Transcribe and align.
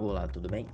Olá, 0.00 0.26
tudo 0.26 0.48
bem? 0.48 0.64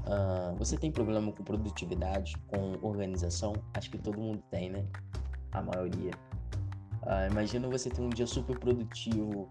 Uh, 0.00 0.54
você 0.58 0.76
tem 0.76 0.92
problema 0.92 1.32
com 1.32 1.42
produtividade, 1.42 2.36
com 2.48 2.76
organização? 2.86 3.54
Acho 3.72 3.90
que 3.90 3.96
todo 3.96 4.20
mundo 4.20 4.42
tem, 4.50 4.68
né? 4.68 4.84
A 5.52 5.62
maioria. 5.62 6.10
Uh, 7.02 7.30
imagina 7.30 7.66
você 7.66 7.88
ter 7.88 8.02
um 8.02 8.10
dia 8.10 8.26
super 8.26 8.58
produtivo, 8.58 9.48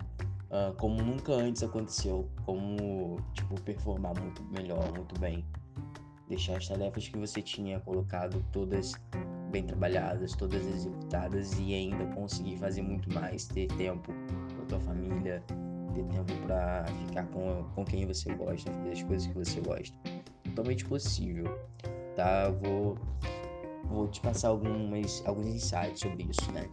uh, 0.51 0.71
como 0.77 1.01
nunca 1.01 1.33
antes 1.33 1.63
aconteceu, 1.63 2.29
como 2.45 3.17
tipo 3.33 3.59
performar 3.61 4.13
muito 4.21 4.43
melhor, 4.51 4.87
muito 4.95 5.19
bem, 5.19 5.43
deixar 6.29 6.57
as 6.57 6.67
tarefas 6.67 7.07
que 7.07 7.17
você 7.17 7.41
tinha 7.41 7.79
colocado 7.79 8.45
todas 8.51 8.93
bem 9.49 9.63
trabalhadas, 9.63 10.33
todas 10.33 10.63
executadas 10.63 11.57
e 11.57 11.73
ainda 11.73 12.05
conseguir 12.13 12.57
fazer 12.57 12.83
muito 12.83 13.11
mais, 13.11 13.47
ter 13.47 13.65
tempo 13.77 14.13
com 14.55 14.61
a 14.61 14.65
tua 14.65 14.79
família, 14.79 15.43
ter 15.97 16.03
tempo 16.05 16.33
para 16.45 16.85
ficar 17.07 17.25
com, 17.27 17.63
com 17.75 17.85
quem 17.85 18.05
você 18.05 18.33
gosta, 18.33 18.71
fazer 18.71 18.91
as 18.91 19.03
coisas 19.03 19.27
que 19.27 19.33
você 19.33 19.61
gosta. 19.61 19.97
Totalmente 20.43 20.85
possível, 20.85 21.45
tá? 22.15 22.49
Vou, 22.49 22.97
vou 23.85 24.07
te 24.07 24.21
passar 24.21 24.49
algumas, 24.49 25.23
alguns 25.25 25.47
insights 25.47 26.01
sobre 26.01 26.23
isso, 26.23 26.51
né? 26.51 26.69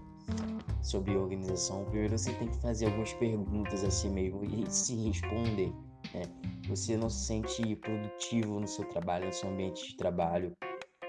Sobre 0.82 1.16
organização. 1.16 1.84
Primeiro 1.87 2.16
você 2.16 2.32
tem 2.34 2.48
que 2.48 2.59
fazer 2.59 2.87
algumas 2.87 3.12
perguntas 3.15 3.82
assim 3.84 4.10
meio 4.10 4.45
e 4.45 4.70
se 4.70 4.95
responder, 5.09 5.73
né? 6.12 6.23
Você 6.68 6.96
não 6.96 7.10
se 7.10 7.27
sente 7.27 7.77
produtivo 7.77 8.60
no 8.60 8.68
seu 8.68 8.84
trabalho, 8.87 9.27
no 9.27 9.32
seu 9.32 9.51
ambiente 9.51 9.88
de 9.88 9.96
trabalho. 9.96 10.52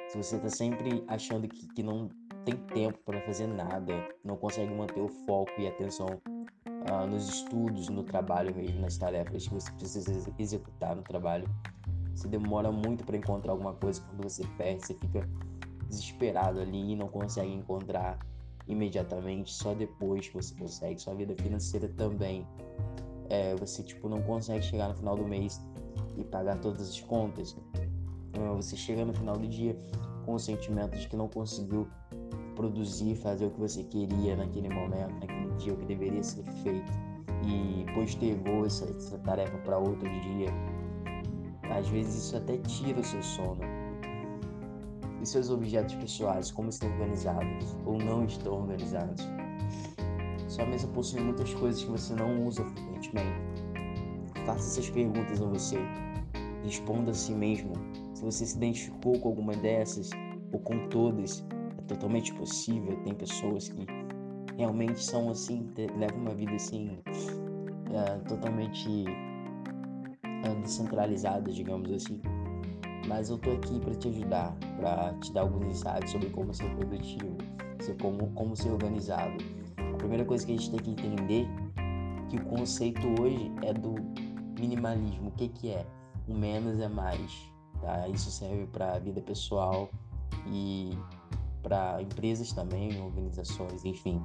Se 0.09 0.17
você 0.17 0.35
está 0.35 0.49
sempre 0.49 1.03
achando 1.07 1.47
que, 1.47 1.67
que 1.69 1.83
não 1.83 2.09
tem 2.45 2.55
tempo 2.73 2.99
para 3.05 3.19
fazer 3.21 3.47
nada, 3.47 4.07
não 4.23 4.37
consegue 4.37 4.73
manter 4.73 5.01
o 5.01 5.07
foco 5.07 5.51
e 5.57 5.67
atenção 5.67 6.21
uh, 6.91 7.07
nos 7.07 7.27
estudos, 7.27 7.89
no 7.89 8.03
trabalho 8.03 8.55
mesmo, 8.55 8.79
nas 8.81 8.97
tarefas 8.97 9.47
que 9.47 9.53
você 9.53 9.71
precisa 9.71 10.33
executar 10.37 10.95
no 10.95 11.01
trabalho. 11.01 11.47
Você 12.13 12.27
demora 12.27 12.71
muito 12.71 13.03
para 13.03 13.17
encontrar 13.17 13.51
alguma 13.51 13.73
coisa 13.73 14.01
quando 14.01 14.23
você 14.23 14.45
perde, 14.57 14.85
você 14.85 14.93
fica 14.93 15.27
desesperado 15.89 16.59
ali 16.59 16.93
e 16.93 16.95
não 16.95 17.07
consegue 17.07 17.51
encontrar 17.51 18.17
imediatamente, 18.67 19.51
só 19.51 19.73
depois 19.73 20.27
que 20.27 20.33
você 20.35 20.55
consegue. 20.55 20.99
Sua 20.99 21.13
vida 21.13 21.35
financeira 21.35 21.87
também. 21.89 22.47
É, 23.29 23.55
você 23.55 23.83
tipo 23.83 24.07
não 24.07 24.21
consegue 24.21 24.63
chegar 24.63 24.89
no 24.89 24.95
final 24.95 25.15
do 25.15 25.27
mês 25.27 25.59
e 26.17 26.23
pagar 26.23 26.59
todas 26.59 26.89
as 26.89 26.99
contas. 27.01 27.55
Você 28.55 28.75
chega 28.75 29.05
no 29.05 29.13
final 29.13 29.37
do 29.37 29.47
dia 29.47 29.77
com 30.25 30.33
o 30.33 30.39
sentimento 30.39 30.97
de 30.97 31.07
que 31.07 31.15
não 31.15 31.27
conseguiu 31.27 31.87
produzir, 32.55 33.15
fazer 33.15 33.45
o 33.45 33.51
que 33.51 33.59
você 33.59 33.83
queria 33.83 34.35
naquele 34.35 34.69
momento, 34.69 35.13
naquele 35.21 35.51
dia, 35.57 35.73
o 35.73 35.77
que 35.77 35.85
deveria 35.85 36.23
ser 36.23 36.43
feito 36.63 36.91
e 37.45 37.85
postergou 37.93 38.65
essa, 38.65 38.85
essa 38.85 39.17
tarefa 39.19 39.57
para 39.59 39.77
outro 39.77 40.09
dia. 40.21 40.49
Às 41.69 41.87
vezes 41.89 42.15
isso 42.15 42.37
até 42.37 42.57
tira 42.57 42.99
o 42.99 43.03
seu 43.03 43.21
sono. 43.21 43.61
E 45.21 45.25
seus 45.25 45.49
objetos 45.49 45.95
pessoais, 45.95 46.51
como 46.51 46.69
estão 46.69 46.89
organizados 46.91 47.75
ou 47.85 47.97
não 47.97 48.25
estão 48.25 48.61
organizados? 48.61 49.27
Sua 50.47 50.65
mesa 50.65 50.87
possui 50.87 51.21
muitas 51.21 51.53
coisas 51.55 51.83
que 51.83 51.89
você 51.89 52.13
não 52.13 52.45
usa 52.45 52.63
frequentemente. 52.63 53.65
Faça 54.45 54.67
essas 54.67 54.89
perguntas 54.89 55.41
a 55.41 55.45
você. 55.45 55.77
Responda 56.63 57.11
a 57.11 57.13
si 57.13 57.33
mesmo. 57.33 57.73
Se 58.13 58.23
você 58.23 58.45
se 58.45 58.55
identificou 58.55 59.19
com 59.19 59.29
alguma 59.29 59.53
dessas 59.53 60.11
ou 60.51 60.59
com 60.59 60.87
todas, 60.89 61.43
totalmente 61.87 62.33
possível. 62.33 62.97
Tem 63.03 63.13
pessoas 63.13 63.69
que 63.69 63.85
realmente 64.57 65.03
são 65.03 65.29
assim, 65.29 65.69
levam 65.97 66.19
uma 66.19 66.33
vida 66.33 66.53
assim, 66.53 66.97
é, 67.91 68.17
totalmente 68.27 69.05
é, 70.43 70.55
descentralizada, 70.61 71.51
digamos 71.51 71.91
assim. 71.91 72.21
Mas 73.07 73.29
eu 73.29 73.37
tô 73.37 73.51
aqui 73.51 73.79
para 73.79 73.93
te 73.93 74.07
ajudar, 74.07 74.55
para 74.77 75.13
te 75.19 75.31
dar 75.31 75.41
alguns 75.41 75.65
insights 75.65 76.11
sobre 76.11 76.29
como 76.29 76.53
ser 76.53 76.69
produtivo, 76.75 77.37
como, 78.01 78.31
como 78.31 78.55
ser 78.55 78.71
organizado. 78.71 79.37
A 79.77 79.97
primeira 79.97 80.25
coisa 80.25 80.45
que 80.45 80.53
a 80.53 80.57
gente 80.57 80.71
tem 80.71 80.95
que 80.95 81.05
entender 81.07 81.47
que 82.29 82.37
o 82.37 82.45
conceito 82.45 83.07
hoje 83.21 83.51
é 83.61 83.73
do 83.73 83.95
minimalismo. 84.59 85.29
O 85.29 85.31
que, 85.31 85.49
que 85.49 85.69
é? 85.69 85.85
O 86.27 86.33
menos 86.33 86.79
é 86.79 86.87
mais. 86.87 87.51
Tá? 87.81 88.07
Isso 88.07 88.31
serve 88.31 88.65
para 88.67 88.93
a 88.93 88.99
vida 88.99 89.21
pessoal 89.21 89.89
e 90.47 90.97
para 91.65 91.99
empresas 91.99 92.53
também, 92.53 93.01
organizações, 93.01 93.83
enfim. 93.83 94.23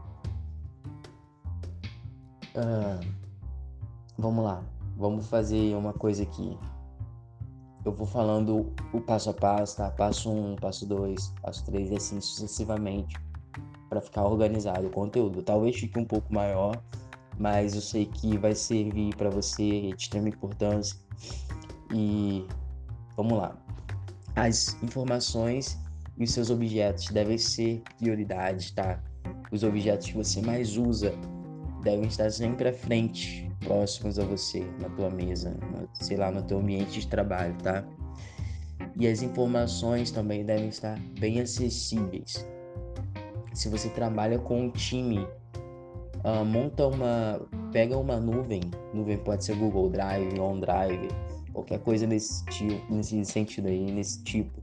Vamos 4.18 4.44
lá, 4.44 4.62
vamos 4.98 5.26
fazer 5.26 5.74
uma 5.74 5.94
coisa 5.94 6.22
aqui. 6.22 6.58
Eu 7.82 7.92
vou 7.92 8.06
falando 8.06 8.70
o 8.92 9.00
passo 9.00 9.30
a 9.30 9.32
passo, 9.32 9.78
tá? 9.78 9.90
Passo 9.90 10.30
1, 10.30 10.52
um, 10.52 10.56
passo 10.56 10.84
2, 10.84 11.32
passo 11.40 11.64
3 11.64 11.90
e 11.90 11.96
assim 11.96 12.20
sucessivamente 12.20 13.16
para 13.88 14.02
ficar 14.02 14.24
organizado 14.26 14.88
o 14.88 14.90
conteúdo. 14.90 15.42
Talvez 15.42 15.76
fique 15.80 15.98
um 15.98 16.04
pouco 16.04 16.32
maior, 16.34 16.78
mas 17.38 17.74
eu 17.74 17.80
sei 17.80 18.04
que 18.04 18.36
vai 18.36 18.54
servir 18.54 19.16
para 19.16 19.30
você 19.30 19.80
de 19.80 19.94
extrema 19.96 20.28
importância. 20.28 20.98
E 21.90 22.46
vamos 23.16 23.38
lá. 23.38 23.56
As 24.36 24.76
informações 24.82 25.78
e 26.20 26.26
seus 26.26 26.50
objetos 26.50 27.08
devem 27.08 27.38
ser 27.38 27.82
prioridade, 27.98 28.72
tá? 28.75 29.03
Os 29.50 29.64
objetos 29.64 30.08
que 30.08 30.16
você 30.16 30.42
mais 30.42 30.76
usa 30.76 31.14
devem 31.82 32.06
estar 32.06 32.31
sempre 32.31 32.69
à 32.69 32.72
frente, 32.72 33.50
próximos 33.60 34.19
a 34.19 34.25
você, 34.25 34.64
na 34.80 34.91
tua 34.91 35.09
mesa, 35.09 35.56
sei 35.94 36.19
lá, 36.19 36.30
no 36.30 36.42
teu 36.42 36.59
ambiente 36.59 37.00
de 37.00 37.06
trabalho, 37.06 37.56
tá? 37.62 37.82
E 38.97 39.09
as 39.09 39.22
informações 39.22 40.10
também 40.10 40.44
devem 40.44 40.69
estar 40.69 41.00
bem 41.19 41.41
acessíveis. 41.41 42.47
Se 43.54 43.70
você 43.70 43.88
trabalha 43.88 44.38
com 44.38 44.66
um 44.66 44.70
time, 44.70 45.26
uh, 46.22 46.44
monta 46.44 46.86
uma, 46.86 47.41
pega 47.72 47.97
uma 47.97 48.20
nuvem, 48.20 48.60
nuvem 48.92 49.16
pode 49.16 49.44
ser 49.44 49.56
Google 49.56 49.88
Drive, 49.88 50.38
OneDrive, 50.38 51.09
qualquer 51.53 51.78
coisa 51.80 52.06
nesse 52.06 52.44
tipo, 52.47 52.94
nesse 52.94 53.25
sentido 53.25 53.69
aí, 53.69 53.91
nesse 53.91 54.22
tipo, 54.22 54.62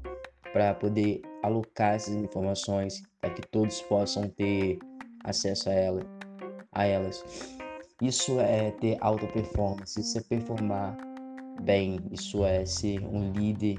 para 0.53 0.73
poder 0.75 1.22
alocar 1.43 1.95
essas 1.95 2.15
informações 2.15 3.01
para 3.21 3.29
que 3.31 3.41
todos 3.49 3.81
possam 3.83 4.29
ter 4.29 4.79
acesso 5.23 5.69
a, 5.69 5.73
ela, 5.73 6.01
a 6.71 6.85
elas. 6.85 7.23
Isso 8.01 8.39
é 8.39 8.71
ter 8.71 8.97
alta 9.01 9.27
performance, 9.27 9.99
isso 9.99 10.17
é 10.17 10.21
performar 10.21 10.97
bem, 11.63 11.99
isso 12.11 12.45
é 12.45 12.65
ser 12.65 13.03
um 13.03 13.31
líder, 13.31 13.77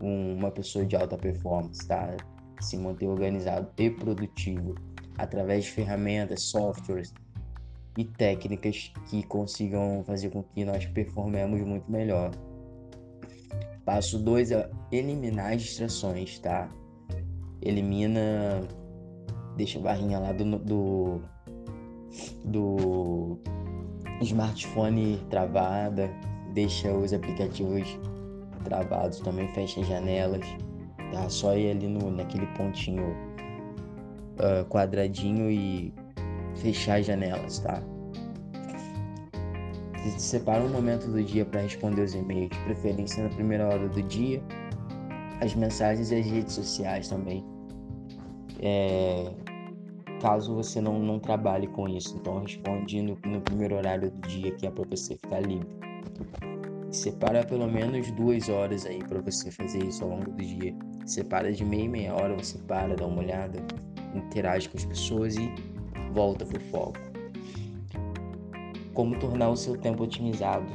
um, 0.00 0.36
uma 0.36 0.50
pessoa 0.50 0.84
de 0.84 0.96
alta 0.96 1.16
performance, 1.16 1.86
tá? 1.86 2.16
Se 2.60 2.76
manter 2.76 3.06
organizado 3.06 3.68
e 3.78 3.90
produtivo 3.90 4.74
através 5.18 5.64
de 5.64 5.70
ferramentas, 5.70 6.42
softwares 6.42 7.12
e 7.96 8.04
técnicas 8.04 8.92
que 9.08 9.22
consigam 9.24 10.02
fazer 10.04 10.30
com 10.30 10.42
que 10.42 10.64
nós 10.64 10.86
performemos 10.86 11.60
muito 11.60 11.90
melhor. 11.90 12.30
Passo 13.84 14.18
2 14.18 14.52
é 14.52 14.70
eliminar 14.90 15.52
as 15.52 15.62
distrações, 15.62 16.38
tá? 16.38 16.68
Elimina, 17.62 18.62
deixa 19.56 19.78
a 19.78 19.82
barrinha 19.82 20.18
lá 20.18 20.32
do, 20.32 20.58
do, 20.58 21.20
do 22.44 23.38
smartphone 24.20 25.18
travada, 25.30 26.10
deixa 26.54 26.92
os 26.92 27.12
aplicativos 27.12 27.98
travados, 28.64 29.20
também 29.20 29.48
fecha 29.48 29.80
as 29.80 29.86
janelas, 29.86 30.46
tá? 31.12 31.28
Só 31.28 31.56
ir 31.56 31.70
ali 31.70 31.88
no, 31.88 32.10
naquele 32.10 32.46
pontinho 32.48 33.14
uh, 34.38 34.64
quadradinho 34.68 35.50
e 35.50 35.92
fechar 36.56 37.00
as 37.00 37.06
janelas, 37.06 37.58
tá? 37.60 37.82
Separa 40.18 40.64
um 40.64 40.68
momento 40.68 41.06
do 41.06 41.22
dia 41.22 41.44
para 41.44 41.60
responder 41.60 42.02
os 42.02 42.14
e-mails, 42.14 42.50
de 42.50 42.58
preferência 42.64 43.22
na 43.22 43.30
primeira 43.30 43.68
hora 43.68 43.88
do 43.88 44.02
dia, 44.02 44.42
as 45.42 45.54
mensagens 45.54 46.10
e 46.12 46.14
as 46.16 46.26
redes 46.26 46.54
sociais 46.54 47.08
também 47.08 47.44
é, 48.62 49.32
caso 50.20 50.54
você 50.54 50.80
não, 50.80 51.00
não 51.00 51.18
trabalhe 51.18 51.66
com 51.66 51.88
isso. 51.88 52.16
Então 52.16 52.40
responde 52.40 53.02
no, 53.02 53.18
no 53.26 53.40
primeiro 53.40 53.74
horário 53.74 54.10
do 54.10 54.28
dia 54.28 54.52
que 54.52 54.66
é 54.66 54.70
para 54.70 54.84
você 54.88 55.16
ficar 55.16 55.40
livre. 55.40 55.68
Separa 56.92 57.44
pelo 57.44 57.66
menos 57.66 58.10
duas 58.12 58.48
horas 58.48 58.86
aí 58.86 58.98
para 58.98 59.20
você 59.20 59.50
fazer 59.50 59.84
isso 59.84 60.04
ao 60.04 60.10
longo 60.10 60.30
do 60.30 60.44
dia. 60.44 60.74
Separa 61.04 61.52
de 61.52 61.64
meia 61.64 61.88
meia 61.88 62.14
hora, 62.14 62.36
você 62.36 62.58
para, 62.58 62.94
dá 62.94 63.04
uma 63.04 63.20
olhada, 63.20 63.58
interage 64.14 64.68
com 64.68 64.78
as 64.78 64.84
pessoas 64.84 65.36
e 65.36 65.52
volta 66.12 66.44
pro 66.46 66.60
foco. 66.60 66.98
Como 68.94 69.18
tornar 69.18 69.48
o 69.48 69.56
seu 69.56 69.76
tempo 69.76 70.04
otimizado, 70.04 70.70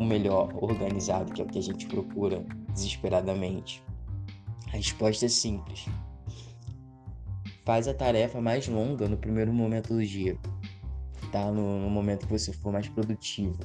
o 0.00 0.04
melhor, 0.04 0.52
organizado, 0.60 1.32
que 1.32 1.40
é 1.40 1.44
o 1.44 1.46
que 1.46 1.58
a 1.60 1.62
gente 1.62 1.86
procura 1.86 2.44
desesperadamente? 2.72 3.84
A 4.72 4.76
resposta 4.76 5.26
é 5.26 5.28
simples 5.28 5.86
faz 7.70 7.86
a 7.86 7.94
tarefa 7.94 8.40
mais 8.40 8.66
longa 8.66 9.08
no 9.08 9.16
primeiro 9.16 9.52
momento 9.52 9.94
do 9.94 10.04
dia, 10.04 10.36
tá? 11.30 11.52
No, 11.52 11.78
no 11.78 11.88
momento 11.88 12.26
que 12.26 12.32
você 12.32 12.52
for 12.52 12.72
mais 12.72 12.88
produtivo. 12.88 13.56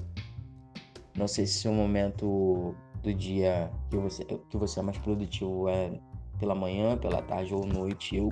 Não 1.18 1.28
sei 1.28 1.48
se 1.48 1.68
o 1.68 1.74
momento 1.74 2.76
do 3.02 3.14
dia 3.14 3.72
que 3.90 3.98
você, 3.98 4.24
que 4.24 4.58
você 4.58 4.80
é 4.80 4.84
mais 4.84 5.00
produtivo 5.00 5.68
é 5.70 6.00
pela 6.40 6.54
manhã, 6.54 6.96
pela 6.96 7.20
tarde 7.22 7.52
ou 7.52 7.66
noite. 7.66 8.16
Eu, 8.16 8.32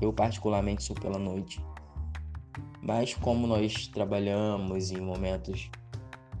eu 0.00 0.10
particularmente 0.10 0.82
sou 0.82 0.96
pela 0.96 1.18
noite. 1.18 1.62
Mas 2.80 3.14
como 3.14 3.46
nós 3.46 3.88
trabalhamos 3.88 4.90
em 4.90 5.02
momentos, 5.02 5.70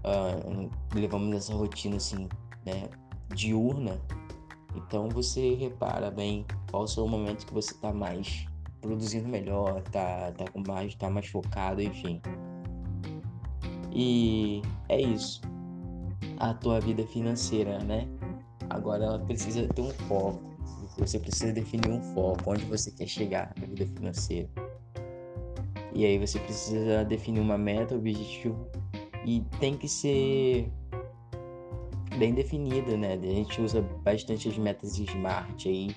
uh, 0.04 0.70
levamos 0.94 1.34
essa 1.36 1.54
rotina 1.54 1.96
assim, 1.96 2.28
né, 2.64 2.88
diurna, 3.34 4.00
então 4.74 5.08
você 5.08 5.54
repara 5.54 6.10
bem 6.10 6.46
qual 6.70 6.84
o 6.84 7.08
momento 7.08 7.46
que 7.46 7.52
você 7.52 7.72
está 7.72 7.92
mais 7.92 8.46
produzindo 8.80 9.28
melhor, 9.28 9.82
tá, 9.82 10.32
tá 10.32 10.44
com 10.50 10.62
mais, 10.66 10.94
tá 10.94 11.08
mais 11.08 11.26
focado, 11.28 11.80
enfim. 11.80 12.20
E 13.92 14.62
é 14.88 15.00
isso. 15.00 15.40
A 16.38 16.54
tua 16.54 16.80
vida 16.80 17.06
financeira, 17.06 17.78
né? 17.78 18.08
Agora 18.70 19.04
ela 19.04 19.18
precisa 19.18 19.68
ter 19.68 19.82
um 19.82 19.90
foco. 19.90 20.42
Você 20.98 21.18
precisa 21.18 21.52
definir 21.52 21.88
um 21.88 22.02
foco, 22.14 22.50
onde 22.50 22.64
você 22.64 22.90
quer 22.90 23.06
chegar 23.06 23.52
na 23.60 23.66
vida 23.66 23.86
financeira. 23.86 24.48
E 25.94 26.04
aí 26.04 26.18
você 26.18 26.38
precisa 26.40 27.04
definir 27.04 27.40
uma 27.40 27.58
meta, 27.58 27.94
objetivo 27.94 28.66
e 29.24 29.40
tem 29.60 29.76
que 29.76 29.88
ser 29.88 30.70
bem 32.18 32.34
definida, 32.34 32.96
né? 32.96 33.14
A 33.14 33.18
gente 33.18 33.60
usa 33.60 33.80
bastante 33.80 34.48
as 34.48 34.58
metas 34.58 34.98
SMART 34.98 35.66
aí. 35.66 35.94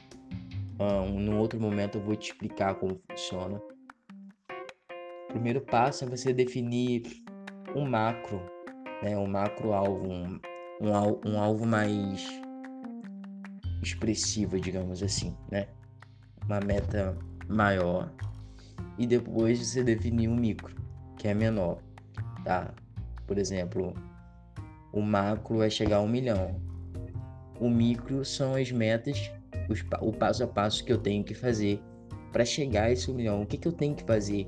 Um, 0.80 1.20
num 1.20 1.40
outro 1.40 1.60
momento 1.60 1.98
eu 1.98 2.02
vou 2.02 2.16
te 2.16 2.32
explicar 2.32 2.76
como 2.76 3.00
funciona. 3.10 3.62
O 5.30 5.34
primeiro 5.34 5.62
passo 5.62 6.06
é 6.06 6.08
você 6.08 6.34
definir 6.34 7.04
um 7.76 7.88
macro, 7.88 8.42
né? 9.02 9.18
Um 9.18 9.28
macro 9.28 9.74
alvo, 9.74 10.08
um, 10.08 10.40
um, 10.82 11.30
um 11.32 11.40
alvo 11.40 11.66
mais 11.66 12.28
expressivo, 13.82 14.60
digamos 14.60 15.02
assim, 15.04 15.36
né? 15.52 15.68
Uma 16.46 16.60
meta 16.60 17.18
maior. 17.48 18.12
E 18.98 19.06
depois 19.06 19.60
você 19.60 19.84
definir 19.84 20.30
um 20.30 20.36
micro, 20.36 20.76
que 21.18 21.28
é 21.28 21.34
menor, 21.34 21.80
tá? 22.44 22.74
Por 23.26 23.38
exemplo, 23.38 23.94
o 24.92 25.02
macro 25.02 25.62
é 25.62 25.70
chegar 25.70 25.98
a 25.98 26.02
um 26.02 26.08
milhão. 26.08 26.62
O 27.60 27.70
micro 27.70 28.24
são 28.24 28.56
as 28.56 28.72
metas, 28.72 29.32
os, 29.70 29.84
o 30.02 30.12
passo 30.12 30.44
a 30.44 30.48
passo 30.48 30.84
que 30.84 30.92
eu 30.92 30.98
tenho 30.98 31.24
que 31.24 31.34
fazer 31.34 31.82
para 32.32 32.44
chegar 32.44 32.84
a 32.86 32.92
esse 32.92 33.12
milhão. 33.12 33.42
O 33.42 33.46
que, 33.46 33.58
que 33.58 33.68
eu 33.68 33.72
tenho 33.72 33.96
que 33.96 34.04
fazer? 34.04 34.48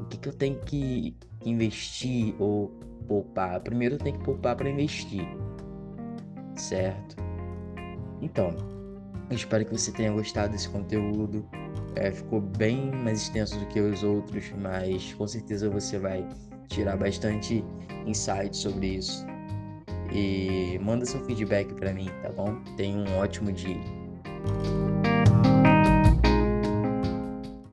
O 0.00 0.04
que, 0.06 0.16
que 0.16 0.28
eu 0.28 0.32
tenho 0.32 0.58
que 0.60 1.16
investir 1.44 2.34
ou 2.38 2.68
poupar? 3.06 3.60
Primeiro 3.60 3.96
eu 3.96 3.98
tenho 3.98 4.18
que 4.18 4.24
poupar 4.24 4.56
para 4.56 4.70
investir, 4.70 5.26
certo? 6.56 7.16
Então, 8.20 8.54
eu 9.30 9.36
espero 9.36 9.64
que 9.64 9.72
você 9.72 9.92
tenha 9.92 10.10
gostado 10.12 10.52
desse 10.52 10.68
conteúdo. 10.68 11.48
É, 11.96 12.12
ficou 12.12 12.40
bem 12.40 12.90
mais 12.92 13.22
extenso 13.22 13.58
do 13.58 13.66
que 13.66 13.80
os 13.80 14.02
outros, 14.02 14.52
mas 14.58 15.12
com 15.14 15.26
certeza 15.26 15.68
você 15.68 15.98
vai 15.98 16.26
tirar 16.68 16.96
bastante 16.96 17.64
insight 18.06 18.56
sobre 18.56 18.86
isso 18.96 19.26
e 20.12 20.78
manda 20.82 21.04
seu 21.04 21.24
feedback 21.24 21.72
para 21.74 21.92
mim, 21.92 22.08
tá 22.22 22.30
bom? 22.30 22.56
Tenha 22.76 22.96
um 22.96 23.18
ótimo 23.18 23.52
dia. 23.52 23.80